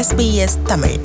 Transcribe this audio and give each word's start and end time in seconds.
SBS 0.00 0.62
Tamil. 0.64 0.96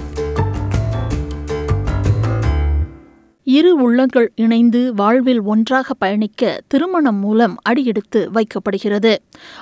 இரு 3.44 3.76
உள்ளங்கள் 3.76 4.32
இணைந்து 4.36 4.94
வாழ்வில் 4.94 5.42
ஒன்றாக 5.42 5.94
பயணிக்க 5.94 6.62
திருமணம் 6.68 7.16
மூலம் 7.16 7.58
அடியெடுத்து 7.62 8.32
வைக்கப்படுகிறது. 8.34 9.16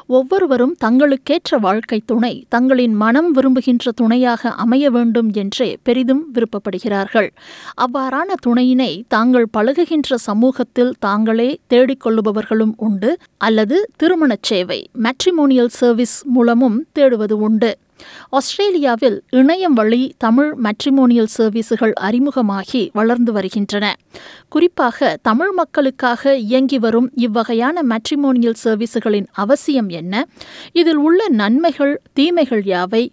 ஒவ்வொருவரும் 0.07 0.75
தங்களுக்கேற்ற 0.85 1.59
வாழ்க்கை 1.61 2.01
துணை 2.05 2.45
தங்களின் 2.49 2.93
மனம் 2.93 3.31
விரும்புகின்ற 3.31 3.91
துணையாக 3.91 4.49
அமைய 4.49 4.91
வேண்டும் 4.91 5.31
என்றே 5.33 5.77
பெரிதும் 5.83 6.33
விருப்பப்படுகிறார்கள். 6.33 7.29
அவ்வாறான 7.73 8.33
துணையினை 8.47 9.03
தாங்கள் 9.07 9.47
பழகுகின்ற 9.57 10.15
சமூகத்தில் 10.15 10.93
தாங்களே 10.99 11.59
தேடிக்கொள்ளுபவர்களும் 11.69 12.73
உண்டு 12.75 13.17
அல்லது 13.37 13.89
திருமணச் 13.95 14.43
சேவை 14.43 14.89
மேட்ரிமோனியல் 15.03 15.69
சர்வீஸ் 15.69 16.25
மூலமும் 16.25 16.85
தேடுவது 16.99 17.31
உண்டு. 17.31 17.77
ஆஸ்திரேலியாவில் 18.29 19.23
இணையம் 19.31 19.73
வழி 19.73 20.13
தமிழ் 20.17 20.55
மேட்ரிமோனியல் 20.63 21.27
சர்வீசுகள் 21.37 21.93
அறிமுகமாகி 22.01 22.89
வளர்ந்து 22.93 23.31
வருகின்றன. 23.31 23.95
குறிப்பாக 24.49 25.17
தமிழ் 25.21 25.51
மக்களுக்காக 25.51 26.35
இயங்கி 26.35 26.79
வரும் 26.79 27.11
இவ்வகையான 27.17 27.81
மேட்ரிமோனியல் 27.89 28.53
சர்வீசுகளின் 28.63 29.25
அவசியம் 29.31 29.89
என்ன? 29.89 30.27
இதில் 30.71 30.95
உள்ள 30.95 31.29
நன்மைகள் 31.29 32.01
தீமைகள் 32.13 32.61
யாவை? 32.61 33.09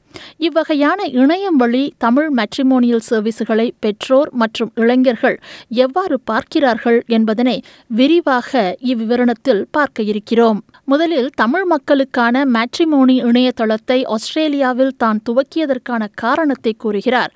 இவ்வகையான 0.47 1.07
இணையம் 1.23 1.59
வழி 1.63 1.85
தமிழ் 1.99 2.31
மேட்ரிமோனியல் 2.39 3.05
சர்வீஸுகளை 3.11 3.67
பெற்றோர் 3.81 4.31
மற்றும் 4.33 4.73
இளைஞர்கள் 4.75 5.37
எவ்வாறு 5.85 6.19
பார்க்கிறார்கள் 6.31 6.99
என்பதனை 7.07 7.57
விரிவாக 8.01 8.77
இவ்விவரணத்தில் 8.93 9.63
பார்க்க 9.71 10.03
இருக்கிறோம். 10.03 10.61
முதலில் 10.85 11.31
தமிழ் 11.43 11.65
மக்களுக்கான 11.65 12.45
மேட்ரிமோனி 12.57 13.17
இணையதளத்தை 13.31 13.99
ஆஸ்திரேலியாவில் 14.15 14.95
தான் 14.97 15.21
துவக்கியதற்கான 15.29 16.09
காரணத்தை 16.25 16.73
கூறுகிறார். 16.85 17.33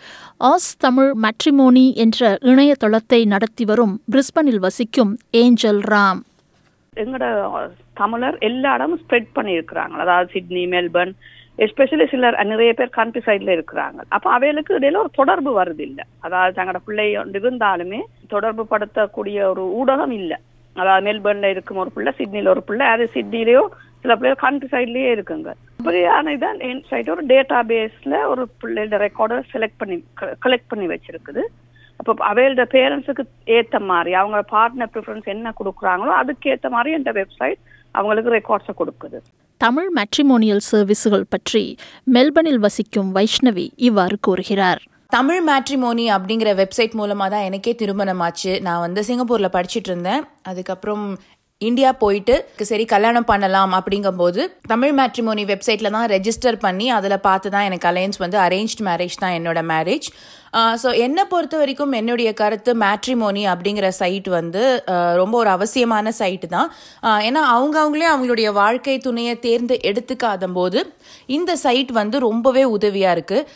ஆஸ் 0.53 0.71
தமிழ் 0.79 1.13
மேட்ரிமோனி 1.25 1.87
என்ற 2.05 2.39
இணையதளத்தை 2.53 3.21
நடத்தி 3.35 3.65
வரும் 3.65 3.95
பிரிஸ்பனில் 4.13 4.63
வசிக்கும் 4.67 5.13
ஏஞ்சல் 5.43 5.83
ராம். 5.93 6.23
எங்களோட 7.03 7.27
தமிழர் 8.01 8.37
எல்லா 8.49 8.73
இடமும் 8.75 9.01
ஸ்ப்ரெட் 9.03 9.31
பண்ணியிருக்கிறாங்க. 9.37 9.95
அதாவது 10.05 10.29
சிட்னி 10.35 10.63
மெல்பர்ன் 10.75 11.15
எஸ்பெஷலி 11.59 12.07
சிலர் 12.13 12.37
நிறைய 12.53 12.71
பேர் 12.79 12.97
கண்ட்ரி 12.97 13.21
சைட்ல 13.27 13.51
இருக்கிறாங்க. 13.57 14.01
அப்ப 14.17 14.27
அவைகளுக்கு 14.37 14.73
இடையில 14.79 15.01
ஒரு 15.03 15.11
தொடர்பு 15.19 15.51
வருது 15.59 15.83
இல்ல 15.89 16.01
அதாவது 16.27 16.57
தங்களோட 16.59 16.81
பிள்ளை 16.87 17.07
இருந்தாலுமே 17.41 18.01
தொடர்பு 18.35 18.63
படுத்தக்கூடிய 18.73 19.39
ஒரு 19.53 19.65
ஊடகம் 19.81 20.15
இல்லை. 20.21 20.39
அதாவது 20.77 21.05
மெல்பர்ன்ல 21.09 21.51
இருக்கும் 21.55 21.83
ஒரு 21.83 21.91
பிள்ளை 21.97 22.13
சிட்னில 22.21 22.53
ஒரு 22.55 22.63
பிள்ளை 22.69 22.87
அது 22.95 23.05
சிட்னிலேயோ 23.17 23.63
சில 24.03 24.15
பிள்ளைகள் 24.17 24.43
கண்ட்ரி 24.45 24.69
சைட்லயே 24.73 25.11
இருக்குங்க. 25.17 25.51
அப்படியான 25.79 26.33
இதான் 26.37 26.59
என் 26.69 26.83
சைட் 26.91 27.13
ஒரு 27.15 27.23
டேட்டா 27.33 27.61
பேஸ்ல 27.71 28.17
ஒரு 28.33 28.43
பிள்ளையோட 28.63 28.99
ரெக்கார்டை 29.05 29.39
செலக்ட் 29.53 29.79
பண்ணி 29.83 29.97
கலெக்ட் 30.45 30.71
பண்ணி 30.73 30.89
வச்சிருக்குது. 30.95 31.45
அப்போ 32.01 32.13
அவையோட 32.31 32.65
பேரண்ட்ஸுக்கு 32.75 33.25
ஏத்த 33.57 33.79
மாதிரி 33.93 34.13
அவங்க 34.21 34.39
பார்ட்னர் 34.55 34.93
ப்ரிஃபரன்ஸ் 34.95 35.33
என்ன 35.35 35.53
கொடுக்குறாங்களோ 35.61 36.15
அதுக்கு 36.23 36.53
ஏத்த 36.55 36.69
மாதிரி 36.77 36.97
இந்த 37.01 37.13
வெப்சைட் 37.21 37.61
அவங்களுக்கு 37.95 38.37
ரெக்கார்ட்ஸை 38.39 38.75
கொடுக்குது. 38.81 39.19
தமிழ் 39.61 39.91
மேட்ரிமோனியல் 39.97 40.63
சர்வீஸுகள் 40.71 41.31
பற்றி 41.35 41.63
மெல்பர்னில் 42.15 42.63
வசிக்கும் 42.65 43.11
வைஷ்ணவி 43.17 43.67
இவ்வாறு 43.89 44.17
கூறுகிறார். 44.27 44.81
தமிழ் 45.09 45.43
மேட்ரிமோனி 45.49 46.07
அப்படிங்கிற 46.17 46.51
வெப்சைட் 46.61 46.95
மூலமாக 47.01 47.29
தான் 47.35 47.47
எனக்கே 47.49 47.73
திருமணம் 47.83 48.23
ஆச்சு. 48.27 48.53
நான் 48.67 48.83
வந்து 48.87 49.01
சிங்கப்பூரில் 49.09 49.55
படிச்சுட்டு 49.57 49.91
இருந்தேன். 49.93 50.23
அதுக்கப்புறம் 50.51 51.05
இந்தியா 51.61 51.91
போயிட்டு 52.03 52.35
சரி 52.71 52.85
கல்யாணம் 52.93 53.29
பண்ணலாம் 53.31 53.73
அப்படிங்கும்போது 53.79 54.43
தமிழ் 54.73 54.95
மேட்ரிமோனி 54.99 55.45
வெப்சைட்டில் 55.51 55.95
தான் 55.97 56.09
ரெஜிஸ்டர் 56.15 56.59
பண்ணி 56.65 56.87
அதில் 56.97 57.25
பார்த்து 57.29 57.53
தான் 57.55 57.67
எனக்கு 57.69 57.89
அலையன்ஸ் 57.91 58.21
வந்து 58.25 58.39
அரேஞ்ச் 58.47 58.75
மேரேஜ் 58.89 59.17
தான் 59.23 59.37
என்னோட 59.39 59.61
மேரேஜ் 59.73 60.09
ஸோ 60.83 60.89
என்னை 61.05 61.23
பொறுத்த 61.33 61.55
வரைக்கும் 61.61 61.95
என்னுடைய 62.01 62.31
கருத்து 62.41 62.73
மேட்ரிமோனி 62.83 63.43
அப்படிங்கிற 63.53 63.87
சைட் 64.01 64.29
வந்து 64.39 64.63
ரொம்ப 65.21 65.35
ஒரு 65.43 65.51
அவசியமான 65.57 66.13
சைட்டு 66.21 66.49
தான். 66.57 66.69
ஏன்னா 67.29 67.43
அவங்க 67.55 67.77
அவங்களே 67.83 68.09
அவங்களுடைய 68.13 68.49
வாழ்க்கை 68.61 68.97
துணையை 69.07 69.35
தேர்ந்து 69.47 69.77
எடுத்துக்காத 69.91 70.51
போது 70.59 70.81
இந்த 71.37 71.53
சைட் 71.65 71.91
வந்து 72.01 72.17
ரொம்பவே 72.29 72.65
உதவியாக 72.77 73.15
இருக்குது 73.17 73.47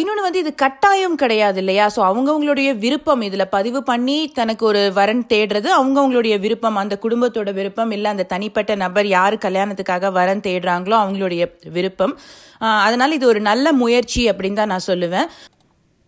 இன்னொன்று 0.00 0.26
வந்து 0.26 0.42
இது 0.44 0.52
கட்டாயம் 0.64 1.16
கிடையாது 1.22 1.60
இல்லையா? 1.62 1.86
ஸோ 1.94 2.00
அவங்கவுங்களுடைய 2.10 2.70
விருப்பம் 2.84 3.24
இதில் 3.28 3.52
பதிவு 3.56 3.82
பண்ணி 3.90 4.18
தனக்கு 4.40 4.66
ஒரு 4.70 4.82
வரன் 4.98 5.24
தேடுறது 5.32 5.70
அவங்கவுங்களுடைய 5.78 6.36
விருப்பம் 6.44 6.80
அந்த 6.82 6.94
குடும்பத்தோட 7.04 7.50
விருப்பம் 7.60 7.94
இல்லை 7.98 8.10
அந்த 8.14 8.26
தனிப்பட்ட 8.34 8.74
நபர் 8.84 9.08
யார் 9.16 9.36
கல்யாணத்துக்காக 9.46 10.12
வரன் 10.18 10.44
தேடுறாங்களோ 10.48 10.98
அவங்களுடைய 11.04 11.42
விருப்பம். 11.78 12.14
அதனால் 12.86 13.16
இது 13.16 13.26
ஒரு 13.32 13.40
நல்ல 13.50 13.66
முயற்சி 13.82 14.22
அப்படின்னு 14.32 14.60
தான் 14.60 14.72
நான் 14.74 14.88
சொல்லுவேன். 14.90 15.28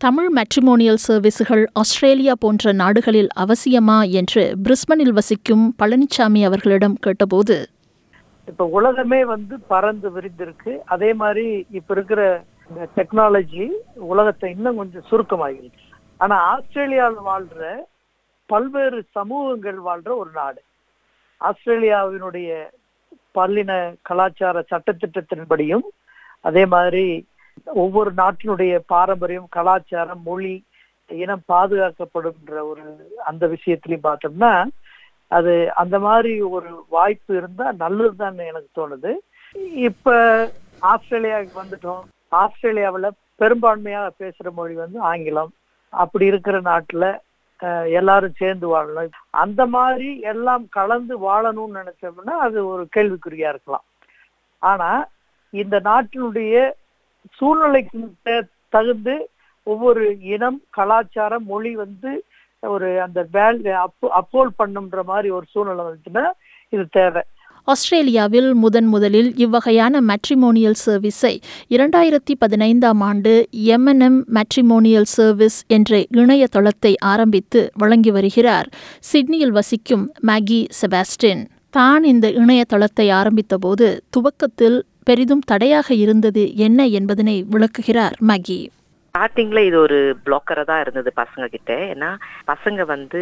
தமிழ் 0.01 0.29
மேட்ரிமோனியல் 0.37 0.99
சர்வீஸுகள் 1.09 1.63
ஆஸ்திரேலியா 1.73 2.35
போன்ற 2.41 2.73
நாடுகளில் 2.73 3.29
அவசியமா 3.37 4.11
என்று 4.11 4.43
பிரிஸ்பனில் 4.65 5.13
வசிக்கும் 5.13 5.75
பழனிசாமி 5.83 6.41
அவர்களிடம் 6.45 6.97
கேட்டபோது 7.01 7.57
இப்ப 8.49 8.65
உலகமே 8.65 9.25
வந்து 9.25 9.55
பறந்து 9.61 10.09
விரிந்திருக்கு. 10.11 10.73
அதே 10.85 11.11
மாதிரி 11.13 11.67
இப்ப 11.71 11.95
இருக்கிற 11.95 12.45
இந்த 12.71 12.89
டெக்னாலஜி 12.97 13.67
உலகத்தை 13.95 14.51
இன்னும் 14.51 14.77
கொஞ்சம் 14.77 15.07
சுருக்கமாகிருக்கு 15.11 15.83
ஆனா 16.17 16.37
ஆஸ்திரேலியாவில் 16.53 17.27
வாழ்ற 17.27 17.63
பல்வேறு 18.51 19.05
சமூகங்கள் 19.11 19.79
வாழ்ற 19.89 20.11
ஒரு 20.17 20.31
நாடு. 20.35 20.61
ஆஸ்திரேலியாவினுடைய 21.41 22.51
பல்லின 23.35 23.73
கலாச்சார 24.03 24.65
சட்டத்திட்டத்தின்படியும் 24.71 25.87
அதே 26.41 26.67
மாதிரி 26.67 27.07
ஒவ்வொரு 27.65 28.11
நாட்டினுடைய 28.17 28.79
பாரம்பரியம் 28.87 29.53
கலாச்சாரம் 29.57 30.23
மொழி 30.25 30.55
இனம் 31.11 31.45
பாதுகாக்கப்படும்ன்ற 31.53 32.59
ஒரு 32.71 32.85
அந்த 33.25 33.47
விஷயத்திலையும் 33.47 34.07
பார்த்தோம்னா 34.09 34.53
அது 35.29 35.53
அந்த 35.75 35.97
மாதிரி 35.99 36.33
ஒரு 36.57 36.71
வாய்ப்பு 36.89 37.33
இருந்தா 37.37 37.67
நல்லதுதான் 37.83 38.39
எனக்கு 38.51 38.71
தோணுது. 38.79 39.13
இப்ப 39.89 40.15
ஆஸ்திரேலியாவுக்கு 40.93 41.57
வந்துட்டோம். 41.63 42.03
ஆஸ்திரேலியாவில் 42.29 43.17
பெரும்பான்மையாக 43.43 44.11
பேசுற 44.23 44.51
மொழி 44.53 44.75
வந்து 44.75 44.99
ஆங்கிலம். 45.01 45.53
அப்படி 45.93 46.27
இருக்கிற 46.27 46.61
நாட்டுல 46.61 47.07
எல்லாரும் 47.99 48.39
சேர்ந்து 48.39 48.67
வாழணும். 48.75 49.19
அந்த 49.31 49.67
மாதிரி 49.67 50.09
எல்லாம் 50.33 50.65
கலந்து 50.69 51.15
வாழணும்னு 51.27 51.81
நினைச்சோம்னா 51.81 52.35
அது 52.47 52.59
ஒரு 52.67 52.87
கேள்விக்குறியா 52.97 53.49
இருக்கலாம். 53.55 53.85
ஆனா 54.59 54.91
இந்த 55.51 55.77
நாட்டினுடைய 55.91 56.73
சூழ்நிலைக்கு 57.39 58.01
தகுந்து 58.69 59.31
ஒவ்வொரு 59.63 60.19
இனம் 60.21 60.63
கலாச்சாரம் 60.71 61.45
மொழி 61.47 61.75
வந்து 61.75 62.25
ஒரு 62.61 63.01
அந்த 63.01 63.27
வேல் 63.33 63.67
அப்போ 63.67 64.09
அப்போல் 64.11 64.51
பண்ணுன்ற 64.63 65.03
மாதிரி 65.05 65.31
ஒரு 65.31 65.47
சூழ்நிலை 65.51 65.85
வந்துச்சுன்னா 65.85 66.25
இது 66.69 66.87
தேவை. 66.91 67.23
ஆஸ்திரேலியாவில் 67.65 68.55
முதன் 68.55 68.87
முதலில் 68.87 69.35
இவ்வகையான 69.35 70.01
மேட்ரிமோனியல் 70.09 70.79
சர்வீஸை 70.87 71.41
இரண்டாயிரத்தி 71.69 72.35
பதினைந்தாம் 72.39 73.01
ஆண்டு 73.01 73.49
எம்என்எம் 73.53 74.19
மேட்ரிமோனியல் 74.35 75.09
சர்வீஸ் 75.17 75.65
என்ற 75.67 76.05
இணையதளத்தை 76.11 76.95
ஆரம்பித்து 76.99 77.71
வழங்கி 77.75 78.11
வருகிறார். 78.11 78.69
சிட்னியில் 79.01 79.51
வசிக்கும் 79.51 80.13
மேகி 80.27 80.67
செபாஸ்டின் 80.81 81.45
தான் 81.71 82.05
இந்த 82.05 82.29
இணையதளத்தை 82.29 83.11
ஆரம்பித்தபோது 83.11 83.87
துவக்கத்தில் 84.11 84.87
பெரிதும் 85.07 85.45
தடையாக 85.47 85.89
இருந்தது 85.95 86.43
என்ன 86.61 86.87
என்பதனை 86.99 87.37
விளக்குகிறார் 87.51 88.17
மகி. 88.29 88.59
ஸ்டார்டிங்ல 89.15 89.61
இது 89.67 89.77
ஒரு 89.79 89.99
பிளாக்கரா 90.25 90.63
தான் 90.65 90.81
இருந்தது 90.81 91.11
பசங்க 91.17 91.47
கிட்ட 91.47 91.73
ஏன்னா 91.91 92.09
பசங்க 92.49 92.83
வந்து 92.85 93.21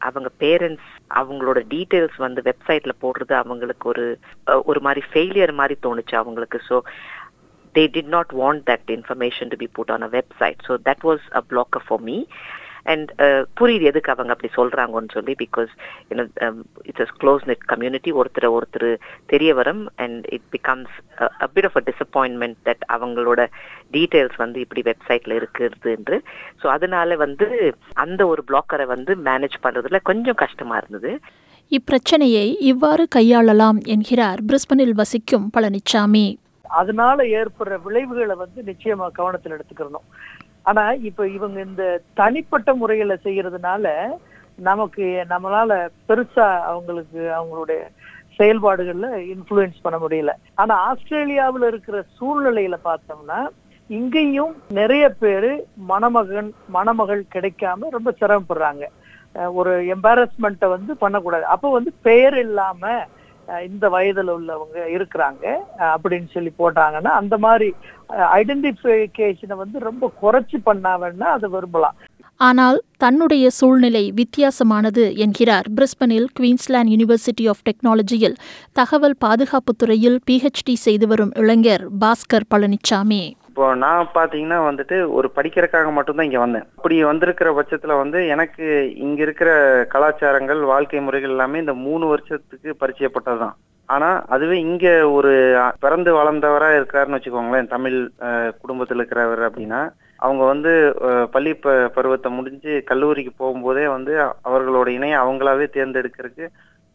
அவங்க 0.00 0.28
பேரண்ட்ஸ் 0.40 0.86
அவங்களோட 1.14 1.58
டீட்டெயில்ஸ் 1.72 2.16
வந்து 2.16 2.42
வெப்சைட்ல 2.42 2.94
போடுறது 3.02 3.34
அவங்களுக்கு 3.34 3.88
ஒரு 3.88 4.06
ஒரு 4.64 4.80
மாதிரி 4.80 5.02
ஃபெயிலியர் 5.10 5.52
மாதிரி 5.52 5.76
தோணுச்சு 5.82 6.16
அவங்களுக்கு. 6.16 6.60
So 6.68 6.76
they 7.74 7.84
did 7.94 8.12
not 8.16 8.32
want 8.40 8.64
that 8.70 8.90
information 8.90 9.50
to 9.52 9.56
be 9.56 9.68
put 9.72 9.90
on 9.90 10.02
a 10.02 10.10
website 10.12 10.60
so 10.68 10.74
that 10.88 11.04
was 11.04 11.26
a 11.32 11.42
blocker 11.50 11.86
for 11.86 12.02
me 12.02 12.16
and 12.86 13.10
புரியுது 13.56 13.84
எதுக்கு 13.84 14.12
அவங்க 14.12 14.32
அப்படி 14.32 14.50
சொல்றாங்கன்னு 14.56 15.12
சொல்லி 15.12 15.34
because 15.42 15.72
it's 16.90 17.04
a 17.06 17.16
close 17.22 17.46
knit 17.46 17.64
community 17.64 18.12
ஒருத்தர் 18.12 18.48
ஒருத்தர் 18.50 18.90
தெரிய 19.26 19.54
வரும் 19.54 19.82
and 19.96 20.24
it 20.36 20.48
becomes 20.52 20.94
a 21.42 21.48
bit 21.54 21.68
of 21.70 21.76
a 21.76 21.84
disappointment 21.90 22.58
that 22.64 22.84
அவங்களோட 22.96 23.40
டீட்டெயில்ஸ் 23.92 24.36
வந்து 24.36 24.60
இப்படி 24.60 24.82
வெப்சைட்ல 24.82 25.38
இருக்குது 25.40 25.94
என்று. 25.96 26.18
ஸோ 26.62 26.68
அதனால 26.68 27.16
வந்து 27.16 27.48
அந்த 27.96 28.22
ஒரு 28.26 28.44
பிளாக்கரை 28.50 28.86
வந்து 28.86 29.14
மேனேஜ் 29.28 29.58
பண்றதுல 29.62 30.00
கொஞ்சம் 30.02 30.40
கஷ்டமா 30.44 30.76
இருந்தது. 30.76 31.12
இப்பிரச்சனையை 31.72 32.46
இவ்வாறு 32.70 33.04
கையாளலாம் 33.16 33.78
என்கிறார் 33.86 34.40
பிரிஸ்பனில் 34.48 34.96
வசிக்கும் 35.00 35.46
பழனிச்சாமி. 35.56 36.26
அதனால 36.74 37.24
ஏற்படுற 37.38 37.74
விளைவுகளை 37.82 38.34
வந்து 38.34 38.60
நிச்சயமா 38.62 39.06
கவனத்தில் 39.12 39.54
எடுத்துக்கிறணும் 39.56 40.06
ஆனா 40.66 40.84
இப்ப 41.08 41.28
இவங்க 41.28 41.58
இந்த 41.60 41.84
தனிப்பட்ட 42.14 42.74
முறையில 42.74 43.14
செய்யறதுனால 43.24 43.86
நமக்கு 44.68 45.04
நம்மளால 45.30 45.72
பெருசா 46.08 46.48
அவங்களுக்கு 46.70 47.20
அவங்களுடைய 47.38 47.80
செயல்பாடுகள்ல 48.38 49.08
இன்ஃபுளுயன்ஸ் 49.34 49.82
பண்ண 49.82 49.96
முடியல. 49.98 50.32
ஆனா 50.54 50.74
ஆஸ்திரேலியாவில் 50.88 51.66
இருக்கிற 51.70 51.96
சூழ்நிலையில 52.18 52.76
பார்த்தோம்னா 52.84 53.40
இங்கேயும் 53.90 54.54
நிறைய 54.70 55.04
பேரு 55.22 55.50
மணமகன் 55.90 56.50
மணமகள் 56.68 57.22
கிடைக்காம 57.34 57.90
ரொம்ப 57.90 58.10
சிரமப்படுறாங்க. 58.20 58.84
ஒரு 59.58 59.72
எம்பாரஸ்மெண்ட்டை 59.94 60.68
வந்து 60.68 60.92
பண்ணக்கூடாது. 60.96 61.44
அப்போ 61.44 61.68
வந்து 61.70 61.92
பெயர் 62.02 62.36
இல்லாம 62.38 62.82
இந்த 63.68 63.88
வயதுல 63.94 64.34
உள்ளவங்க 64.38 64.78
இருக்கிறாங்க. 64.96 65.44
அப்படின்னு 65.94 66.28
சொல்லி 66.32 66.52
போட்டாங்கன்னா 66.58 67.12
அந்த 67.20 67.38
மாதிரி 67.38 67.68
ஐடென்டிஃபிகேஷனை 68.38 69.56
வந்து 69.62 69.78
ரொம்ப 69.88 70.12
குறைச்சி 70.22 70.58
பண்ணாவன்னா 70.66 71.28
அதை 71.36 71.50
விரும்பலாம். 71.50 71.96
ஆனால் 72.36 72.78
தன்னுடைய 72.96 73.50
சூழ்நிலை 73.50 74.02
வித்தியாசமானது 74.20 75.04
என்கிறார் 75.16 75.66
பிரிஸ்பனில் 75.76 76.26
குயின்ஸ்லாந்து 76.38 76.94
யூனிவர்சிட்டி 76.94 77.44
ஆஃப் 77.52 77.62
டெக்னாலஜியில் 77.68 78.36
தகவல் 78.72 79.16
பாதுகாப்புத்துறையில் 79.24 80.18
பிஹெச்டி 80.30 80.74
செய்து 80.86 81.06
வரும் 81.06 81.32
இளைஞர் 81.34 81.84
பாஸ்கர் 82.00 82.50
பழனிச்சாமி. 82.54 83.22
இப்போ 83.54 83.66
நான் 83.82 84.08
பாத்தீங்கன்னா 84.14 84.56
வந்துட்டு 84.68 84.96
ஒரு 85.16 85.26
படிக்கிறதுக்காக 85.34 85.90
மட்டும்தான் 85.96 86.26
இங்க 86.28 86.38
வந்தேன். 86.38 86.64
அப்படி 86.78 86.96
வந்திருக்கிற 87.08 87.48
பட்சத்துல 87.58 87.96
வந்து 88.00 88.18
எனக்கு 88.34 88.64
இங்க 89.04 89.20
இருக்கிற 89.22 89.50
கலாச்சாரங்கள் 89.92 90.60
வாழ்க்கை 90.70 91.00
முறைகள் 91.00 91.34
எல்லாமே 91.34 91.58
இந்த 91.58 91.74
மூணு 91.84 92.06
வருஷத்துக்கு 92.06 92.70
பரிச்சயப்பட்டதுதான். 92.80 93.54
ஆனா 93.88 94.08
அதுவே 94.36 94.56
இங்க 94.60 94.86
ஒரு 95.18 95.32
பிறந்து 95.84 96.10
வளர்ந்தவரா 96.18 96.70
இருக்காருன்னு 96.78 97.18
வச்சுக்கோங்களேன் 97.18 97.70
தமிழ் 97.76 97.98
குடும்பத்தில் 98.64 99.00
இருக்கிறவர் 99.00 99.44
அப்படின்னா 99.48 99.82
அவங்க 100.18 100.42
வந்து 100.52 100.74
பள்ளி 101.30 101.54
ப 101.54 101.78
பருவத்தை 101.98 102.32
முடிஞ்சு 102.32 102.74
கல்லூரிக்கு 102.90 103.34
போகும்போதே 103.38 103.86
வந்து 103.96 104.12
அவர்களோட 104.48 104.88
இணையை 104.98 105.18
அவங்களாவே 105.22 105.68
தேர்ந்தெடுக்கிறதுக்கு 105.78 106.46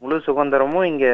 முழு 0.01 0.23
சுதந்திரமும் 0.27 0.89
இங்க 0.93 1.07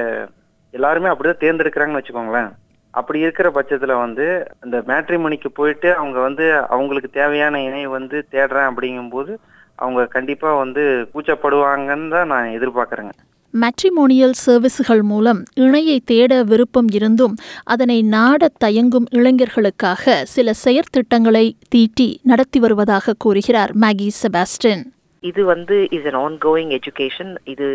எல்லாருமே 0.73 1.11
அப்படிதான் 1.11 1.43
தேர்ந்தெடுக்கிறாங்கன்னு 1.43 2.01
வச்சுக்கோங்களேன். 2.01 2.51
அப்படி 2.95 3.19
இருக்கிற 3.19 3.47
பட்சத்துல 3.49 3.93
வந்து 3.97 4.25
இந்த 4.65 4.77
மேட்ரிமோனிக்கு 4.87 5.49
போயிட்டு 5.53 5.89
அவங்க 5.95 6.19
வந்து 6.19 6.45
அவங்களுக்கு 6.67 7.09
தேவையான 7.11 7.61
இணையை 7.61 7.89
வந்து 7.89 8.17
தேடுறேன் 8.31 8.69
அப்படிங்கும்போது 8.69 9.31
அவங்க 9.79 10.05
கண்டிப்பா 10.07 10.53
வந்து 10.55 10.83
கூச்சப்படுவாங்கன்னு 11.13 12.09
தான் 12.09 12.27
நான் 12.27 12.53
எதிர்பார்க்கறேங்க. 12.57 13.13
மேட்ரிமோனியல் 13.53 14.35
சர்வீசுகள் 14.45 15.01
மூலம் 15.01 15.39
இணையை 15.55 15.97
தேட 16.05 16.43
விருப்பம் 16.43 16.89
இருந்தும் 16.91 17.35
அதனை 17.65 18.01
நாடத் 18.07 18.57
தயங்கும் 18.63 19.07
இளைஞர்களுக்காக 19.11 20.15
சில 20.25 20.51
செயற்திட்டங்களை 20.65 21.45
தீட்டி 21.69 22.09
நடத்தி 22.23 22.59
வருவதாக 22.59 23.15
கூறுகிறார் 23.17 23.73
மேகி 23.81 24.09
செபாஸ்டின் 24.21 24.83
இது 25.23 25.43
வந்து 25.45 25.87
is 25.91 26.05
an 26.05 26.19
on 26.19 26.37
going 26.45 26.71
education 26.71 27.31
இது 27.43 27.67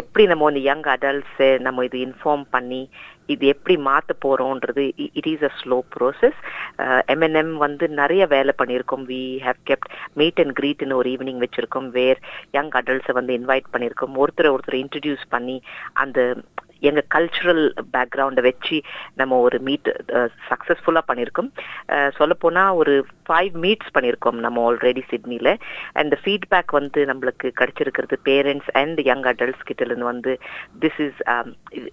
எப்படி 0.00 0.24
நம்ம 0.30 0.44
வந்து 0.48 0.62
யங் 0.68 0.86
அடல்ட்ஸை 0.94 1.48
நம்ம 1.66 1.84
இது 1.88 1.98
இன்ஃபார்ம் 2.06 2.44
பண்ணி 2.54 2.80
இது 3.32 3.44
எப்படி 3.52 3.74
மாற்ற 3.88 4.14
போகிறோன்றது 4.24 4.84
it 5.18 5.28
is 5.32 5.44
a 5.48 5.50
slow 5.60 5.76
process 5.94 6.40
MNM 7.14 7.52
வந்து 7.64 7.84
நிறைய 8.00 8.22
வேலை 8.34 8.52
பண்ணியிருக்கோம். 8.60 9.04
We 9.12 9.22
have 9.46 9.60
kept 9.70 9.92
meet 10.20 10.42
and 10.44 10.56
க்ரீட்னு 10.58 10.98
ஒரு 11.00 11.10
ஈவினிங் 11.14 11.42
வச்சுருக்கோம் 11.44 11.88
வேர் 11.98 12.20
யங் 12.58 12.74
அடல்ட்ஸை 12.80 13.14
வந்து 13.20 13.38
இன்வைட் 13.40 13.72
பண்ணியிருக்கோம். 13.74 14.16
ஒருத்தரை 14.22 14.50
ஒருத்தர் 14.56 14.82
இன்ட்ரடியூஸ் 14.82 15.24
பண்ணி 15.36 15.56
அந்த 16.04 16.18
எங்கள் 16.84 17.08
கல்ச்சுரல் 17.14 17.64
பேக்ரவுண்டை 17.94 18.42
வச்சு 18.42 18.78
நம்ம 19.14 19.38
ஒரு 19.38 19.58
மீட் 19.60 19.90
சக்ஸஸ்ஃபுல்லாக 20.50 21.08
பண்ணியிருக்கோம் 21.08 21.50
சொல்லப்போனால் 22.18 22.76
ஒரு 22.80 22.94
ஃபைவ் 23.26 23.54
மீட்ஸ் 23.64 23.92
பண்ணியிருக்கோம் 23.94 24.38
நம்ம 24.38 24.62
ஆல்ரெடி 24.68 25.04
சிட்னியில் 25.10 25.52
அண்ட் 25.94 26.14
ஃபீட்பேக் 26.22 26.72
வந்து 26.72 27.02
நம்மளுக்கு 27.06 27.48
கிடைச்சிருக்கிறது 27.60 28.18
பேரண்ட்ஸ் 28.24 28.70
அண்ட் 28.74 29.00
யங் 29.06 29.26
அடல்ட்ஸ் 29.32 29.66
கிட்ட 29.66 29.82
இருந்து 29.84 30.06
வந்து 30.06 30.34
this 30.80 31.00
is 31.06 31.20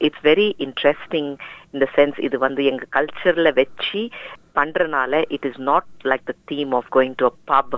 it's 0.01 0.23
very 0.23 0.49
interesting 0.65 1.31
இந்த 1.73 1.85
சென்ஸ் 1.95 2.17
இது 2.19 2.37
வந்து 2.39 2.61
எங்கள் 2.65 2.91
கல்ச்சரில் 2.91 3.51
வச்சு 3.53 4.01
பண்றனால 4.56 5.21
it 5.36 5.45
is 5.45 5.62
not 5.68 5.89
like 6.06 6.25
the 6.25 6.36
theme 6.45 6.74
of 6.74 6.89
going 6.92 7.15
to 7.18 7.25
a 7.25 7.36
pub 7.51 7.75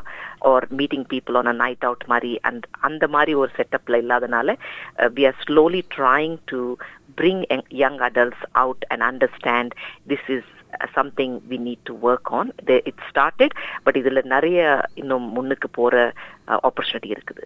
or 0.52 0.66
meeting 0.80 1.06
people 1.12 1.38
on 1.38 1.52
a 1.52 1.58
night 1.62 1.86
out 1.90 2.06
மாதிரி 2.08 2.34
அண்ட் 2.42 2.66
அந்த 2.82 3.08
மாதிரி 3.08 3.34
ஒரு 3.36 3.52
செட்டப்ல 3.58 4.02
இல்லாதனால 4.04 4.56
we 5.16 5.26
are 5.26 5.40
slowly 5.46 5.84
trying 5.98 6.38
to 6.46 6.62
bring 7.18 7.40
young- 7.46 7.68
young 7.80 7.98
adults 8.02 8.40
out 8.56 8.80
and 8.90 9.02
understand 9.04 9.68
this 10.08 10.24
is 10.28 10.44
uh, 10.76 10.88
something 10.96 11.32
we 11.50 11.58
need 11.60 11.82
to 11.86 11.94
work 12.02 12.32
on. 12.32 12.46
The, 12.64 12.78
it 12.86 12.98
started, 13.10 13.52
but 13.86 13.98
இதுல 14.02 14.24
நிறைய 14.28 14.62
இன்னும் 14.96 15.28
முன்னுக்கு 15.30 15.70
போற 15.72 15.94
ஆப்பர்ச்சுனிட்டி 16.62 17.12
இருக்குது 17.16 17.44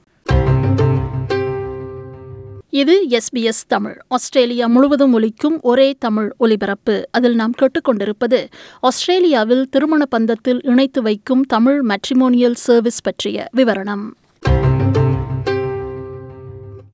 இது 2.82 2.96
எஸ்பிஎஸ் 3.10 3.64
தமிழ். 3.68 3.98
ஆஸ்திரேலியா 4.08 4.68
முழுவதும் 4.68 5.14
ஒலிக்கும் 5.14 5.58
ஒரே 5.62 5.96
தமிழ் 6.00 6.30
ஒலிபரப்பு. 6.38 6.96
அதில் 7.12 7.36
நாம் 7.36 7.54
கேட்டுக்கொண்டிருப்பது 7.62 8.40
ஆஸ்திரேலியாவில் 8.80 9.70
திருமண 9.70 10.06
பந்தத்தில் 10.18 10.60
இணைத்து 10.62 11.02
வைக்கும் 11.02 11.42
தமிழ் 11.42 11.80
மேட்ரிமோனியல் 11.90 12.58
சர்வீஸ் 12.68 13.02
பற்றிய 13.02 13.48
விவரணம். 13.58 14.06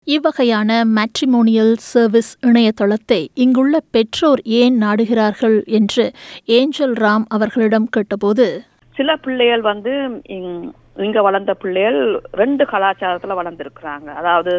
இவ்வகையான 0.06 0.72
மேட்ரிமோனியல் 0.96 1.76
சர்வீஸ் 1.94 2.32
இணையதளத்தை 2.46 3.28
இங்குள்ள 3.34 3.80
பெற்றோர் 3.92 4.42
ஏன் 4.62 4.82
நாடுகிறார்கள் 4.82 5.58
என்று 5.66 6.12
ஏஞ்சல் 6.46 6.94
ராம் 6.94 7.26
அவர்களிடம் 7.28 7.88
கேட்டபோது 7.90 8.48
சில 8.96 9.16
பிள்ளைகள் 9.16 9.62
வந்து 9.62 9.92
இங்க 11.06 11.22
வளர்ந்த 11.22 11.54
பிள்ளைகள் 11.54 12.22
ரெண்டு 12.32 12.64
கலாச்சாரத்துல 12.72 13.36
வளர்ந்துருக்குறாங்க. 13.40 14.08
அதாவது 14.20 14.52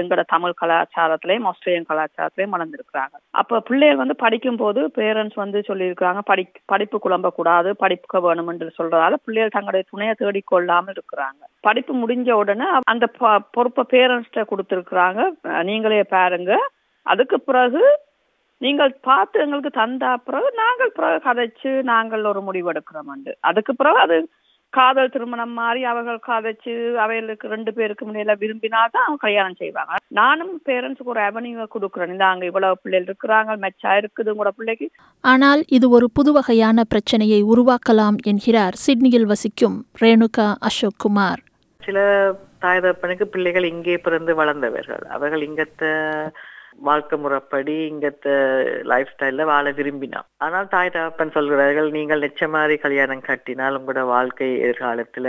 எங்களோட 0.00 0.22
தமிழ் 0.26 0.54
கலாச்சாரத்திலையும் 0.62 1.46
ஆஸ்திரேலியன் 1.50 1.88
கலாச்சாரத்திலையும் 1.90 2.54
வளர்ந்துருக்குறாங்க. 2.56 3.14
அப்ப 3.40 3.60
பிள்ளைகள் 3.60 3.96
வந்து 3.96 4.16
படிக்கும் 4.16 4.56
போது 4.56 4.80
பேரண்ட்ஸ் 4.98 5.38
வந்து 5.42 5.62
சொல்லியிருக்கிறாங்க 5.68 6.18
படி 6.30 6.44
படிப்பு 6.64 7.00
குழம்ப 7.04 7.30
கூடாது 7.38 7.76
படிக்க 7.76 8.20
வேணும் 8.20 8.50
என்று 8.54 8.68
சொல்றதால 8.78 9.16
பிள்ளைகள் 9.24 9.54
தங்களுடைய 9.56 9.86
துணையை 9.90 10.14
தேடிக்கொள்ளாமல் 10.18 10.96
இருக்கிறாங்க. 10.96 11.42
படிப்பு 11.60 11.94
முடிஞ்ச 12.02 12.30
உடனே 12.42 12.68
அந்த 12.84 13.06
பொறுப்பை 13.50 13.84
பேரண்ட்ஸ்ட 13.94 14.44
கொடுத்துருக்குறாங்க. 14.52 15.20
நீங்களே 15.70 16.02
பாருங்க. 16.16 16.52
அதுக்கு 17.02 17.40
பிறகு 17.40 17.82
நீங்கள் 18.58 18.92
பார்த்து 19.02 19.40
எங்களுக்கு 19.40 19.70
தந்தா 19.80 20.14
பிறகு 20.26 20.48
நாங்கள் 20.56 20.92
பிறகு 20.94 21.18
கதைச்சு 21.28 21.70
நாங்கள் 21.82 22.24
ஒரு 22.24 22.40
முடிவு 22.40 22.72
எடுக்கிறோம் 22.72 23.10
அதுக்கு 23.40 23.74
பிறகு 23.74 23.98
அது 23.98 24.18
காதல் 24.76 25.10
திருமணம் 25.14 25.54
மாதிரி 25.60 25.80
அவர்கள் 25.90 26.18
காதைச்சு 26.28 26.74
அவைகளுக்கு 27.04 27.52
ரெண்டு 27.54 27.70
பேருக்கு 27.78 28.06
முன்னில 28.06 28.34
விரும்பினா 28.42 28.80
தான் 28.94 29.04
அவங்க 29.06 29.20
கல்யாணம் 29.24 29.58
செய்வாங்க. 29.62 29.96
நானும் 30.20 30.52
பேரண்ட்ஸுக்கு 30.68 31.12
ஒரு 31.14 31.22
அவென்யூ 31.28 31.66
கொடுக்குறேன். 31.74 32.12
இந்த 32.14 32.26
அங்க 32.30 32.44
இவ்வளவு 32.50 32.80
பிள்ளைகள் 32.82 33.08
இருக்கிறாங்க 33.08 33.56
மெச்சா 33.64 33.92
இருக்குது 34.00 34.32
உங்களோட 34.34 34.52
பிள்ளைக்கு. 34.60 34.88
ஆனால் 35.32 35.62
இது 35.78 35.88
ஒரு 35.96 36.08
புதுவகையான 36.18 36.84
பிரச்சனையை 36.94 37.40
உருவாக்கலாம் 37.52 38.18
என்கிறார் 38.32 38.78
சிட்னியில் 38.84 39.30
வசிக்கும் 39.32 39.76
ரேணுகா 40.04 40.48
அசோக் 40.70 41.00
குமார். 41.04 41.42
சில 41.80 41.98
தாய் 42.64 42.82
தகப்பனுக்கு 42.82 43.26
பிள்ளைகள் 43.34 43.70
இங்கே 43.74 43.98
பிறந்து 43.98 44.32
வளர்ந்தவர்கள். 44.40 45.04
அவர்கள் 45.16 45.44
இங்கத்த 45.48 45.84
வாழ்க்கை 46.78 47.16
முறைப்படி 47.18 47.74
இங்கத்த 47.90 48.28
லைஃப் 48.92 49.12
ஸ்டைல்ல 49.14 49.44
வாழ 49.50 49.70
விரும்பினான். 49.78 50.28
ஆனால் 50.44 50.70
தாய் 50.74 50.94
தகப்பன் 50.94 51.34
சொல்கிறார்கள் 51.36 51.90
நீங்கள் 51.90 52.24
நிச்சய 52.26 52.48
மாதிரி 52.48 52.76
கல்யாணம் 52.84 53.26
கட்டினால் 53.28 53.78
உங்களோட 53.80 54.02
வாழ்க்கை 54.14 54.48
எதிர்காலத்துல 54.64 55.28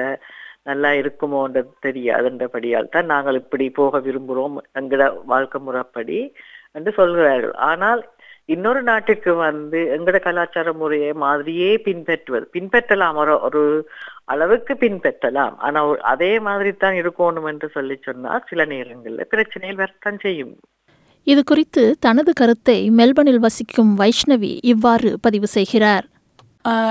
நல்லா 0.69 0.89
இருக்குமோன்றது 1.01 1.71
தெரியாதுன்றபடியால் 1.85 2.93
தான் 2.95 3.11
நாங்கள் 3.13 3.39
இப்படி 3.43 3.65
போக 3.79 3.99
விரும்புகிறோம் 3.99 4.57
எங்களோட 4.81 5.07
வாழ்க்கை 5.33 5.59
முறைப்படி 5.61 6.19
என்று 6.77 6.91
சொல்கிறார்கள். 6.99 7.55
ஆனால் 7.69 8.01
இன்னொரு 8.53 8.81
நாட்டுக்கு 8.89 9.31
வந்து 9.47 9.79
எங்கட 9.95 10.17
கலாச்சார 10.19 10.69
முறையை 10.73 11.11
மாதிரியே 11.25 11.69
பின்பற்றுவது 11.87 12.45
பின்பற்றலாம். 12.55 13.17
ஒரு 13.23 13.33
ஒரு 13.47 13.63
அளவுக்கு 14.33 14.73
பின்பற்றலாம். 14.83 15.55
ஆனா 15.65 15.79
அதே 16.13 16.31
மாதிரி 16.47 16.71
தான் 16.83 16.99
இருக்கணும் 17.01 17.49
என்று 17.51 17.69
சொல்லி 17.77 17.97
சொன்னால் 18.07 18.47
சில 18.49 18.65
நேரங்களில் 18.73 19.31
பிரச்சனைகள் 19.33 19.81
வரத்தான் 19.83 20.19
செய்யும். 20.25 20.55
இது 21.27 21.43
குறித்து 21.43 21.97
தனது 21.99 22.33
கருத்தை 22.33 22.89
மெல்பனில் 22.89 23.39
வசிக்கும் 23.39 23.91
வைஷ்ணவி 23.99 24.59
இவ்வாறு 24.63 25.17
பதிவு 25.21 25.47
செய்கிறார். 25.47 26.05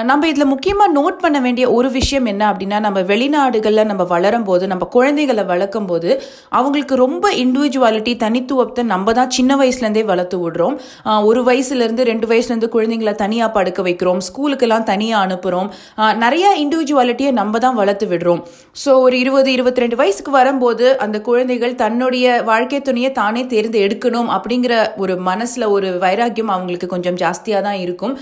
நம்ம 0.08 0.28
இதில் 0.30 0.50
முக்கியமாக 0.50 0.92
நோட் 0.96 1.20
பண்ண 1.20 1.38
வேண்டிய 1.44 1.66
ஒரு 1.74 1.88
விஷயம் 1.96 2.26
என்ன 2.32 2.42
அப்படின்னா 2.52 2.78
நம்ம 2.86 2.98
வெளிநாடுகளில் 3.10 3.88
நம்ம 3.90 4.04
வளரும் 4.10 4.44
போது 4.48 4.64
நம்ம 4.72 4.84
குழந்தைகளை 4.96 5.44
வளர்க்கும் 5.50 5.86
போது 5.90 6.10
அவங்களுக்கு 6.58 6.94
ரொம்ப 7.02 7.24
இண்டிவிஜுவாலிட்டி 7.42 8.12
தனித்துவத்தை 8.24 8.82
நம்ம 8.90 9.12
தான் 9.18 9.30
சின்ன 9.36 9.56
வயசுலேருந்தே 9.60 10.02
வளர்த்து 10.10 10.38
விடுறோம். 10.42 10.74
ஒரு 11.28 11.42
வயசுலேருந்து 11.46 12.04
ரெண்டு 12.10 12.28
வயசுலேருந்து 12.32 12.70
குழந்தைங்களை 12.74 13.14
தனியாக 13.22 13.50
படுக்க 13.56 13.82
வைக்கிறோம். 13.88 14.20
ஸ்கூலுக்கெல்லாம் 14.28 14.86
தனியாக 14.92 15.24
அனுப்புகிறோம் 15.28 15.70
நிறைய 16.24 16.50
இண்டிவிஜுவாலிட்டியை 16.64 17.32
நம்ம 17.40 17.62
தான் 17.66 17.78
வளர்த்து 17.80 18.08
விடுறோம். 18.12 18.42
ஸோ 18.82 18.90
ஒரு 19.06 19.16
இருபது 19.22 19.48
இருபத்தி 19.56 19.84
ரெண்டு 19.84 20.00
வயசுக்கு 20.02 20.32
வரும்போது 20.38 20.86
அந்த 21.06 21.16
குழந்தைகள் 21.30 21.74
தன்னுடைய 21.84 22.26
வாழ்க்கை 22.50 22.82
துணையை 22.90 23.12
தானே 23.22 23.44
தேர்ந்து 23.54 23.80
எடுக்கணும் 23.86 24.30
அப்படிங்கிற 24.36 24.74
ஒரு 25.04 25.16
மனசில் 25.30 25.66
ஒரு 25.78 25.88
வைராக்கியம் 26.06 26.54
அவங்களுக்கு 26.58 26.92
கொஞ்சம் 26.94 27.18
ஜாஸ்தியாக 27.24 27.66
தான் 27.70 27.80
இருக்கும். 27.86 28.14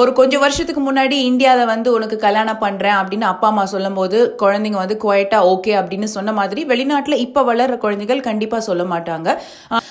ஒரு 0.00 0.10
கொஞ்சம் 0.22 0.44
வருஷத்துக்கு 0.46 0.68
வருஷத்துக்கு 0.70 0.88
முன்னாடி 0.88 1.16
இந்தியாவில் 1.24 1.66
வந்து 1.66 1.92
உனக்கு 1.92 2.16
கல்யாணம் 2.16 2.58
பண்றேன் 2.58 2.94
அப்படின்னு 2.94 3.20
அப்பா 3.20 3.48
அம்மா 3.48 3.64
சொல்லும்போது 3.64 4.36
குழந்தைங்க 4.42 4.76
வந்து 4.76 4.96
குவைட்டாக 4.96 5.48
ஓகே 5.50 5.72
அப்படின்னு 5.78 6.04
சொன்ன 6.04 6.32
மாதிரி 6.32 6.64
வெளிநாட்டுல 6.64 7.16
இப்ப 7.16 7.44
வளர்ற 7.44 7.76
குழந்தைகள் 7.76 8.20
கண்டிப்பா 8.20 8.60
சொல்ல 8.60 8.82
மாட்டாங்க. 8.84 9.28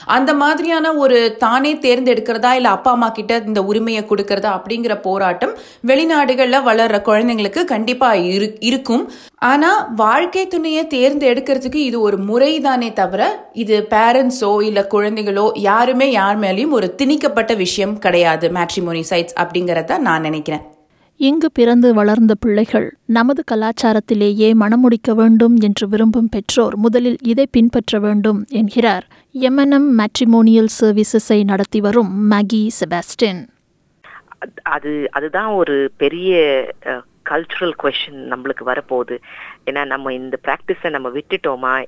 அந்த 0.06 0.34
மாதிரியான 0.34 0.94
ஒரு 0.94 1.36
தானே 1.38 1.76
தேர்ந்தெடுக்கிறதா 1.76 2.52
இல்ல 2.52 2.70
அப்பா 2.70 2.92
அம்மா 2.92 3.10
கிட்ட 3.10 3.42
இந்த 3.46 3.64
உரிமையை 3.64 4.04
கொடுக்கறதா 4.04 4.52
அப்படிங்கிற 4.58 5.02
போராட்டம் 5.02 5.54
வெளிநாடுகள்ல 5.88 6.62
வளர்ற 6.64 7.02
குழந்தைங்களுக்கு 7.02 7.64
கண்டிப்பா 7.66 8.14
இரு- 8.30 8.58
இருக்கும். 8.62 9.04
ஆனா 9.50 9.72
வாழ்க்கை 9.96 10.48
துணையை 10.48 10.88
தேர்ந்தெடுக்கிறதுக்கு 10.88 11.82
இது 11.82 12.02
ஒரு 12.02 12.18
முறை 12.18 12.60
தானே 12.60 12.94
தவிர 12.94 13.22
இது 13.54 13.88
பேரண்ட்ஸோ 13.90 14.62
இல்ல 14.62 14.88
குழந்தைகளோ 14.92 15.52
யாருமே 15.62 16.12
யார் 16.12 16.40
மேலேயும் 16.40 16.70
ஒரு 16.72 16.96
திணிக்கப்பட்ட 16.98 17.54
விஷயம் 17.56 18.00
கிடையாது 18.00 18.50
மேட்ரிமோனி 18.50 19.04
சைட்ஸ் 19.10 19.38
அப்படிங்கிறத 19.40 19.98
நான் 20.00 20.22
நினைக்கிறேன். 20.22 20.66
இங்கு 21.20 21.52
பிறந்து 21.52 21.94
வளர்ந்த 21.94 22.36
பிள்ளைகள் 22.40 22.98
நமது 23.06 23.44
கலாச்சாரத்திலேயே 23.52 24.54
மணமுடிக்க 24.54 25.16
வேண்டும் 25.16 25.58
என்று 25.62 25.88
விரும்பும் 25.88 26.30
பெற்றோர் 26.30 26.76
முதலில் 26.76 27.18
இதை 27.24 27.48
பின்பற்ற 27.52 28.00
வேண்டும் 28.00 28.46
என்கிறார் 28.50 29.08
எம்என்எம் 29.34 29.90
மேட்ரிமோனியல் 29.98 30.68
சர்வீசஸை 30.82 31.44
நடத்தி 31.44 31.82
வரும் 31.82 32.32
மேகி 32.32 32.68
செபாஸ்டின் 32.80 33.48
அது- 34.46 34.62
அது 34.64 35.08
அதுதான் 35.12 35.46
ஒரு 35.46 35.92
பெரிய 35.98 36.34
கல்ச்சுரல் 37.30 37.74
கொஷின் 37.84 38.32
நம்மளுக்கு 38.32 38.66
வரப்போகுது. 38.66 39.18
ஏன்னா 39.66 39.86
நம்ம 39.86 40.14
இந்த 40.14 40.40
ப்ராக்டிஸை 40.44 40.90
நம்ம 40.90 41.10
விட்டுட்டோமா 41.10 41.86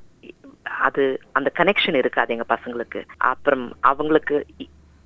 அது 0.63 1.19
அந்த 1.31 1.51
கனெக்ஷன் 1.57 1.95
இருக்காது 1.95 2.33
எங்க 2.33 2.57
பசங்களுக்கு. 2.57 3.05
அப்புறம் 3.17 3.73
அவங்களுக்கு 3.79 4.45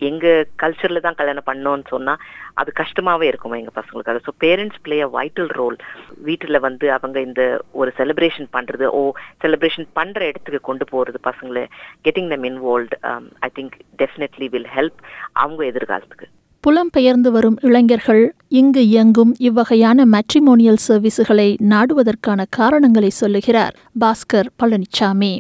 எங்க 0.02 0.26
கல்ச்சர்ல 0.62 1.00
தான் 1.00 1.16
கல்யாணம் 1.16 1.48
பண்ணோம்னு 1.48 1.86
சொன்னா 1.90 2.14
அது 2.56 2.72
கஷ்டமாவே 2.76 3.24
இருக்குமா 3.24 3.58
எங்க 3.58 3.72
பசங்களுக்கு? 3.76 4.10
அது 4.10 4.22
so 4.26 4.34
parents 4.40 4.82
play 4.82 4.98
a 5.02 5.10
vital 5.10 5.52
role 5.56 5.78
வீட்டுல 6.24 6.60
வந்து 6.60 6.92
அவங்க 6.92 7.20
இந்த 7.22 7.44
ஒரு 7.72 7.92
செலிப்ரேஷன் 7.98 8.50
பண்றது 8.54 8.88
ஓ 8.92 9.02
செலிப்ரேஷன் 9.44 9.88
பண்ற 9.94 10.20
இடத்துக்கு 10.26 10.62
கொண்டு 10.62 10.86
போறது 10.92 11.20
பசங்களை. 11.24 11.66
Getting 12.02 12.30
them 12.30 12.44
involved 12.44 12.96
I 13.40 13.52
think 13.56 13.78
definitely 14.00 14.48
will 14.48 14.72
help 14.76 15.00
அவங்க 15.34 15.64
எதிர்காலத்துக்கு. 15.66 16.28
புலம்பெயர்ந்து 16.64 17.32
வரும் 17.32 17.58
இளைஞர்கள் 17.62 18.22
இங்கு 18.50 18.88
இயங்கும் 18.88 19.36
இவ்வகையான 19.40 20.06
மேட்ரிமோனியல் 20.06 20.80
சர்வீசுகளை 20.88 21.50
நாடுவதற்கான 21.74 22.44
காரணங்களை 22.50 23.10
சொல்லுகிறார் 23.10 23.76
பாஸ்கர் 24.00 24.50
பழனிசாமி 24.64 25.34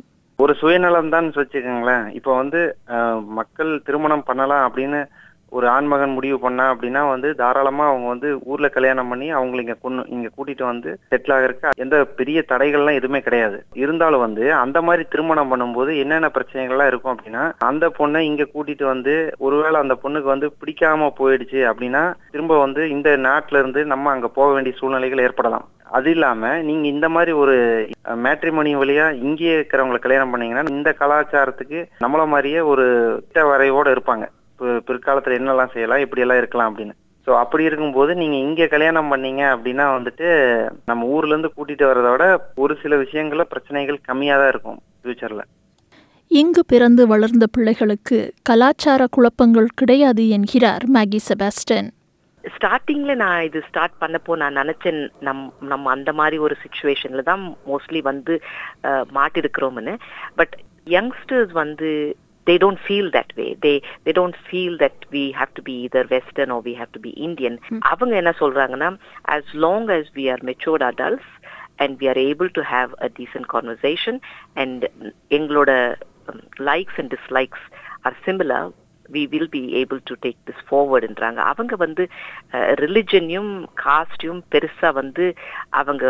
ஒரு 0.43 0.53
சுயநலம் 0.61 1.13
தான் 1.13 1.27
வச்சுக்கோங்களேன். 1.41 2.07
இப்போ 2.17 2.31
வந்து 2.39 2.61
மக்கள் 3.37 3.69
திருமணம் 3.87 4.27
பண்ணலாம் 4.29 4.65
அப்படின்னு 4.67 4.99
ஒரு 5.55 5.67
ஆண்மகன் 5.73 6.13
முடிவு 6.15 6.37
பண்ணா 6.43 6.63
அப்படின்னா 6.71 7.01
வந்து 7.11 7.29
தாராளமா 7.41 7.83
அவங்க 7.89 8.07
வந்து 8.11 8.29
ஊர்ல 8.51 8.67
கல்யாணம் 8.75 9.11
பண்ணி 9.11 9.27
அவங்களை 9.37 9.61
இங்க 9.63 9.75
கொண்டு 9.83 10.01
இங்க 10.15 10.29
கூட்டிட்டு 10.37 10.63
வந்து 10.69 10.89
செட்டில் 11.11 11.33
ஆகிறதுக்கு 11.35 11.83
எந்த 11.83 11.97
பெரிய 12.19 12.39
தடைகள்லாம் 12.49 12.97
எதுவுமே 12.99 13.19
கிடையாது. 13.27 13.57
இருந்தாலும் 13.83 14.23
வந்து 14.25 14.43
அந்த 14.63 14.81
மாதிரி 14.87 15.03
திருமணம் 15.13 15.51
பண்ணும்போது 15.51 15.93
என்னென்ன 16.03 16.29
பிரச்சனைகள்லாம் 16.37 16.91
இருக்கும் 16.91 17.13
அப்படின்னா 17.13 17.45
அந்த 17.69 17.87
பொண்ணை 17.99 18.23
இங்க 18.31 18.47
கூட்டிட்டு 18.55 18.87
வந்து 18.93 19.15
ஒருவேளை 19.47 19.79
அந்த 19.83 19.97
பொண்ணுக்கு 20.03 20.33
வந்து 20.33 20.49
பிடிக்காம 20.63 21.09
போயிடுச்சு 21.21 21.61
அப்படின்னா 21.71 22.03
திரும்ப 22.33 22.57
வந்து 22.65 22.83
இந்த 22.97 23.11
நாட்டுல 23.29 23.61
இருந்து 23.63 23.83
நம்ம 23.93 24.11
அங்க 24.15 24.29
போக 24.39 24.49
வேண்டிய 24.57 24.75
சூழ்நிலைகள் 24.81 25.25
ஏற்படலாம். 25.27 25.67
அது 25.87 26.09
இல்லாம 26.15 26.51
நீங்க 26.67 26.85
இந்த 26.93 27.07
மாதிரி 27.15 27.31
ஒரு 27.41 27.55
மேட்ரிமோனி 28.25 28.71
வழியா 28.81 29.05
இங்கேயே 29.25 29.53
இருக்கிறவங்களை 29.57 29.99
கல்யாணம் 30.01 30.31
பண்ணீங்கன்னா 30.33 30.75
இந்த 30.75 30.91
கலாச்சாரத்துக்கு 31.01 31.79
நம்மள 32.03 32.25
மாதிரியே 32.33 32.61
ஒரு 32.71 32.85
திட்ட 33.25 33.43
வரைவோட 33.51 33.87
இருப்பாங்க. 33.95 34.25
பிற்காலத்துல 34.89 35.37
என்னெல்லாம் 35.39 35.73
செய்யலாம் 35.73 36.03
இப்படி 36.03 36.23
எல்லாம் 36.25 36.41
இருக்கலாம் 36.41 36.69
அப்படின்னு. 36.71 36.93
ஸோ 37.27 37.31
அப்படி 37.43 37.63
இருக்கும்போது 37.67 38.11
நீங்க 38.21 38.37
இங்க 38.47 38.67
கல்யாணம் 38.73 39.11
பண்ணீங்க 39.11 39.43
அப்படின்னா 39.53 39.85
வந்துட்டு 39.97 40.27
நம்ம 40.85 41.07
ஊர்ல 41.15 41.33
இருந்து 41.33 41.53
கூட்டிட்டு 41.55 41.85
வர்றதை 41.89 42.11
விட 42.13 42.25
ஒரு 42.63 42.73
சில 42.83 42.95
விஷயங்கள 42.95 43.45
பிரச்சனைகள் 43.53 44.05
கம்மியா 44.09 44.37
தான் 44.41 44.51
இருக்கும் 44.53 44.79
ஃபியூச்சர்ல 45.01 45.43
இங்கு 46.31 46.61
பிறந்து 46.67 47.07
வளர்ந்த 47.07 47.45
பிள்ளைகளுக்கு 47.45 48.17
கலாச்சார 48.49 49.01
குழப்பங்கள் 49.07 49.75
கிடையாது 49.75 50.23
என்கிறார் 50.29 50.85
மேகி 50.95 51.19
செபாஸ்டன். 51.27 51.89
ஸ்டார்டிங்ல 52.55 53.13
நான் 53.23 53.45
இது 53.47 53.59
ஸ்டார்ட் 53.69 53.95
பண்ணப்போ 54.01 54.35
நான் 54.41 54.59
நினைச்சேன் 54.61 54.99
நம் 55.27 55.41
நம்ம 55.71 55.91
அந்த 55.95 56.13
மாதிரி 56.19 56.37
ஒரு 56.45 56.55
சுச்சுவேஷன்ல 56.63 57.23
தான் 57.31 57.43
மோஸ்ட்லி 57.71 58.01
வந்து 58.11 58.35
மாட்டிருக்கிறோம்னு 59.19 59.95
பட் 60.41 60.55
யங்ஸ்டர்ஸ் 60.87 61.55
வந்து 61.63 61.89
they 62.47 62.55
don't 62.57 62.79
feel 62.87 63.05
that 63.11 63.29
way 63.37 63.47
they 63.63 63.81
they 64.05 64.13
don't 64.13 64.37
feel 64.49 64.73
that 64.77 64.97
we 65.13 65.21
have 65.31 65.51
to 65.53 65.61
be 65.61 65.75
either 65.85 66.03
western 66.11 66.51
or 66.51 66.59
we 66.61 66.73
have 66.73 66.91
to 66.91 66.99
be 66.99 67.11
indian 67.27 67.55
அவங்க 67.89 68.13
என்ன 68.21 68.33
சொல்றாங்கன்னா 68.41 68.89
as 69.37 69.45
long 69.65 69.85
as 69.89 70.05
we 70.17 70.25
are 70.33 70.39
matured 70.49 70.83
adults 70.91 71.29
and 71.79 71.91
we 72.01 72.07
are 72.07 72.19
able 72.29 72.49
to 72.49 72.63
have 72.73 72.91
a 73.07 73.09
decent 73.19 73.47
conversation 73.47 74.17
and 74.55 74.81
எங்களோட 75.37 75.71
um, 76.27 76.39
likes 76.69 76.95
and 76.97 77.09
dislikes 77.09 77.63
are 78.05 78.15
similar 78.27 78.61
we 79.13 79.23
will 79.31 79.47
be 79.57 79.63
able 79.81 80.01
to 80.09 80.15
take 80.25 80.37
this 80.47 80.59
forwardன்றாங்க 80.69 81.39
அவங்க 81.51 81.73
வந்து 81.75 82.03
ரிலிஜனையும் 82.83 83.51
காஸ்டையும் 83.83 84.41
பெருசா 84.53 84.89
வந்து 85.01 85.25
அவங்க 85.81 86.05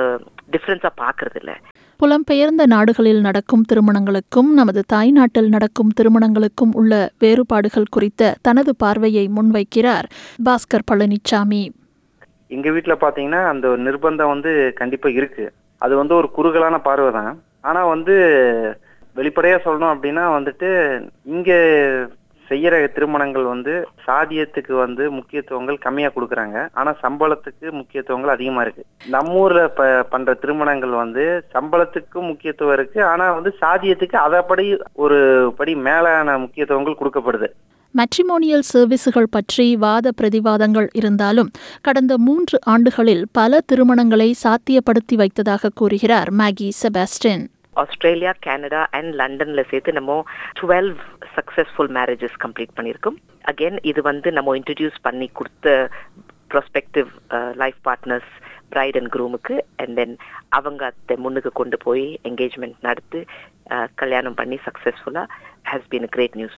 டிஃப்ரென்ஸா 0.56 0.92
பாக்குறது 1.04 1.40
இல்ல 1.42 1.54
புலம்பெயர்ந்த 2.00 2.64
நாடுகளில் 2.74 3.22
நடக்கும் 3.22 3.66
திருமணங்களுக்கும் 3.72 4.50
நமது 4.60 4.82
தாய்நாட்டில் 4.94 5.50
நடக்கும் 5.50 5.92
திருமணங்களுக்கும் 6.00 6.74
உள்ள 6.80 6.94
வேறுபாடுகள் 7.24 7.94
குறித்த 7.96 8.36
தனது 8.48 8.72
பார்வையை 8.84 9.25
முன்வைக்கிறார் 9.38 10.08
பாஸ்கர் 10.48 10.88
பழனிச்சாமி. 10.92 11.64
எங்க 12.56 12.70
வீட்ல 12.72 12.94
பாத்தீங்கன்னா 13.04 13.42
அந்த 13.52 13.66
ஒரு 13.74 13.82
நிர்பந்தம் 13.88 14.34
வந்து 14.34 14.74
கண்டிப்பா 14.82 15.10
இருக்கு. 15.10 15.46
அது 15.82 15.94
வந்து 16.02 16.14
ஒரு 16.16 16.28
குறுகலான 16.32 16.75
பார்வை 16.88 17.12
தான். 17.12 17.34
ஆனா 17.70 17.82
வந்து 17.86 18.16
வெளிப்படையா 19.16 19.58
சொல்லணும் 19.66 19.94
அப்படின்னா 19.94 20.24
வந்துட்டு 20.38 20.70
இங்க 21.36 21.52
செய்யற 22.50 22.94
திருமணங்கள் 22.96 23.44
வந்து 23.44 23.74
சாதியத்துக்கு 24.08 24.74
வந்து 24.84 25.04
முக்கியத்துவங்கள் 25.12 25.78
கம்மியா 25.78 26.10
கொடுக்குறாங்க. 26.16 26.58
ஆனா 26.74 26.92
சம்பளத்துக்கு 27.04 27.68
முக்கியத்துவங்கள் 27.72 28.34
அதிகமா 28.34 28.62
இருக்கு. 28.62 28.84
நம்ம 29.10 29.34
ஊர்ல 29.34 29.68
ப 29.68 29.84
பண்ற 30.04 30.34
திருமணங்கள் 30.34 30.90
வந்து 30.90 31.25
சம்பளத்துக்கும் 31.54 32.30
முக்கியத்துவம் 32.32 32.74
இருக்கு. 32.74 33.04
ஆனா 33.04 33.28
வந்து 33.32 33.54
சாதியத்துக்கு 33.62 34.18
அதப்படி 34.28 34.66
ஒரு 34.94 35.20
படி 35.58 35.75
மேலான 35.75 36.38
முக்கியத்துவங்கள் 36.38 37.00
கொடுக்கப்படுது. 37.02 37.50
மேட்ரிமோனியல் 37.96 38.64
சர்வீஸுகள் 38.74 39.28
பற்றி 39.32 39.66
வாத 39.75 40.12
பிரதிவாதங்கள் 40.22 40.88
இருந்தாலும் 40.94 41.52
கடந்த 41.82 42.14
மூன்று 42.18 42.58
ஆண்டுகளில் 42.64 43.25
பல 43.32 43.60
திருமணங்களை 43.72 44.30
சாத்தியப்படுத்தி 44.44 45.16
வைத்ததாக 45.16 45.72
கூறுகிறார் 45.74 46.32
Maggie 46.34 46.70
Sebastian 46.82 47.46
Australia 47.84 48.32
Canada 48.46 48.82
and 48.98 49.12
லண்டன்ல 49.22 49.63
சேர்த்து 49.72 49.98
நம்ம 50.00 50.17
டுவெல் 50.62 50.91
சக்சஸ்ஃபுல் 51.36 51.91
மேரேஜஸ் 51.98 52.38
கம்ப்ளீட் 52.46 52.75
பண்ணியிருக்கோம். 52.77 53.17
அகெயின் 53.51 53.79
இது 53.91 54.01
வந்து 54.12 54.32
நம்ம 54.38 54.55
இன்ட்ரடியூஸ் 54.60 55.00
பண்ணி 55.01 55.29
கொடுத்த 55.39 55.75
prospective 56.53 57.10
life 57.63 57.79
partners 57.88 58.32
bride 58.70 58.98
and 59.00 59.12
க்ரூமுக்கு 59.15 59.55
and 59.82 59.96
then 59.96 60.15
அவங்க 60.50 60.84
அதை 60.86 61.17
முன்னுக்கு 61.25 61.51
கொண்டு 61.62 61.79
போய் 61.86 62.05
என்கேஜ்மெண்ட் 62.29 62.77
நடத்தி 62.82 63.22
uh, 63.74 63.88
கல்யாணம் 63.96 64.38
பண்ணி 64.41 64.60
சக்சஸ்ஃபுல்லாக 64.67 65.27
has 65.72 65.89
been 65.94 66.10
great 66.17 66.38
news 66.41 66.58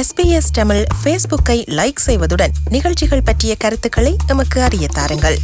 SBS 0.00 0.50
Tamil 0.52 0.82
ஃபேஸ்புக்கை 0.98 1.56
like 1.78 2.02
செய்வதுடன் 2.08 2.52
நிகழ்ச்சிகள் 2.70 3.26
பற்றிய 3.30 3.54
கருத்துக்களை 3.58 4.12
நமக்கு 4.28 4.58
அறிய 4.62 4.86
தாருங்கள். 4.98 5.38